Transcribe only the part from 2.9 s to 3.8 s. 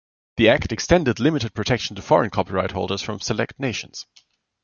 from select